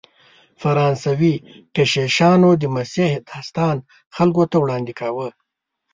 [0.61, 1.33] فرانسوي
[1.75, 3.75] کشیشانو د مسیح داستان
[4.15, 5.27] خلکو ته وړاندې کاوه.